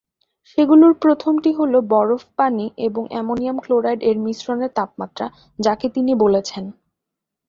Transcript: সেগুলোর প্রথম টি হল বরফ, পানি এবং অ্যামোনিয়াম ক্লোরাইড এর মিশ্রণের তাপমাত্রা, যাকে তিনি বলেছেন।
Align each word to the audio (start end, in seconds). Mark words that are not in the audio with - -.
সেগুলোর 0.47 0.93
প্রথম 0.95 1.33
টি 1.43 1.51
হল 1.53 1.73
বরফ, 1.91 2.21
পানি 2.37 2.65
এবং 2.87 3.03
অ্যামোনিয়াম 3.09 3.57
ক্লোরাইড 3.59 3.99
এর 4.03 4.17
মিশ্রণের 4.17 4.71
তাপমাত্রা, 4.75 5.25
যাকে 5.59 5.87
তিনি 5.89 6.11
বলেছেন। 6.23 6.63